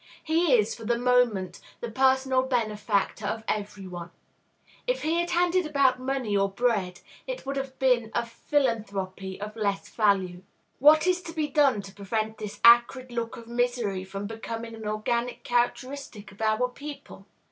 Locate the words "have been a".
7.55-8.25